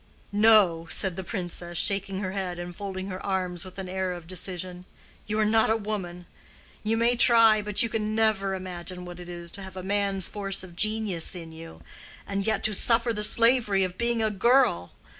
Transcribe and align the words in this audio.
"No," 0.33 0.87
said 0.89 1.15
the 1.15 1.23
Princess, 1.23 1.77
shaking 1.77 2.21
her 2.21 2.31
head 2.31 2.57
and 2.57 2.75
folding 2.75 3.05
her 3.09 3.23
arms 3.23 3.63
with 3.63 3.77
an 3.77 3.87
air 3.87 4.13
of 4.13 4.25
decision. 4.25 4.85
"You 5.27 5.39
are 5.39 5.45
not 5.45 5.69
a 5.69 5.77
woman. 5.77 6.25
You 6.81 6.97
may 6.97 7.15
try—but 7.15 7.83
you 7.83 7.87
can 7.87 8.15
never 8.15 8.55
imagine 8.55 9.05
what 9.05 9.19
it 9.19 9.29
is 9.29 9.51
to 9.51 9.61
have 9.61 9.77
a 9.77 9.83
man's 9.83 10.27
force 10.27 10.63
of 10.63 10.75
genius 10.75 11.35
in 11.35 11.51
you, 11.51 11.83
and 12.25 12.47
yet 12.47 12.63
to 12.63 12.73
suffer 12.73 13.13
the 13.13 13.21
slavery 13.21 13.83
of 13.83 13.99
being 13.99 14.23
a 14.23 14.31
girl. 14.31 14.91